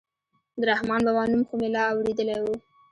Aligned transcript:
د 0.59 0.61
رحمان 0.71 1.01
بابا 1.07 1.23
نوم 1.31 1.41
خو 1.47 1.53
مې 1.59 1.69
لا 1.75 1.83
اورېدلى 1.91 2.37
و. 2.41 2.45